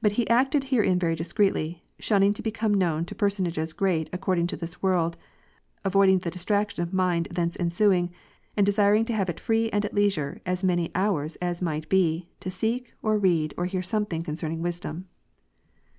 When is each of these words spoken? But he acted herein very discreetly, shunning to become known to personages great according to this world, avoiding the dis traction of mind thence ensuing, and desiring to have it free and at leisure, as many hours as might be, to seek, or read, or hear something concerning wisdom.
But 0.00 0.12
he 0.12 0.26
acted 0.30 0.64
herein 0.70 0.98
very 0.98 1.14
discreetly, 1.14 1.84
shunning 1.98 2.32
to 2.32 2.40
become 2.40 2.72
known 2.72 3.04
to 3.04 3.14
personages 3.14 3.74
great 3.74 4.08
according 4.10 4.46
to 4.46 4.56
this 4.56 4.82
world, 4.82 5.18
avoiding 5.84 6.20
the 6.20 6.30
dis 6.30 6.46
traction 6.46 6.82
of 6.82 6.94
mind 6.94 7.28
thence 7.30 7.54
ensuing, 7.60 8.10
and 8.56 8.64
desiring 8.64 9.04
to 9.04 9.12
have 9.12 9.28
it 9.28 9.38
free 9.38 9.68
and 9.68 9.84
at 9.84 9.92
leisure, 9.94 10.40
as 10.46 10.64
many 10.64 10.90
hours 10.94 11.36
as 11.42 11.60
might 11.60 11.90
be, 11.90 12.30
to 12.40 12.48
seek, 12.48 12.94
or 13.02 13.18
read, 13.18 13.52
or 13.58 13.66
hear 13.66 13.82
something 13.82 14.22
concerning 14.22 14.62
wisdom. 14.62 15.08